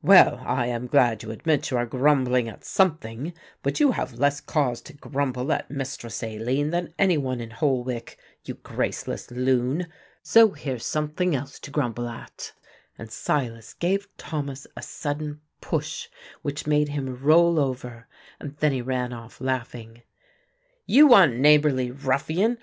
[0.00, 4.40] "Well, I am glad you admit you are grumbling at something, but you have less
[4.40, 9.88] cause to grumble at Mistress Aline than any one in Holwick, you graceless loon.
[10.22, 12.54] So here's something else to grumble at";
[12.96, 16.08] and Silas gave Thomas a sudden push
[16.40, 18.06] which made him roll over,
[18.40, 20.00] and then he ran off laughing.
[20.86, 22.56] "You unneighbourly ruffian.